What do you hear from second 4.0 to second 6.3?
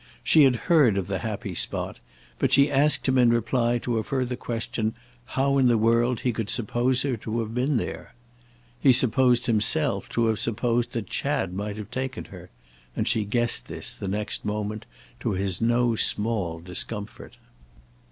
further question how in the world